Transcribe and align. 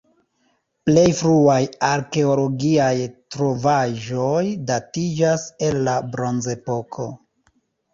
Plej 0.89 1.03
fruaj 1.19 1.57
arkeologiaj 1.89 2.95
trovaĵoj 3.37 4.43
datiĝas 4.75 5.49
el 5.71 5.83
la 5.91 5.99
bronzepoko. 6.15 7.13